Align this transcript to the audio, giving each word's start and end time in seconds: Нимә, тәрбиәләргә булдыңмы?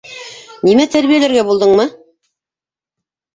Нимә, 0.67 0.85
тәрбиәләргә 0.95 1.43
булдыңмы? 1.51 1.85